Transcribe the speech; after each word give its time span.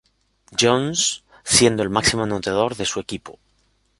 John's, 0.59 1.23
siendo 1.43 1.83
el 1.83 1.91
máximo 1.91 2.23
anotador 2.23 2.75
de 2.75 2.85
su 2.85 2.99
equipo. 2.99 3.37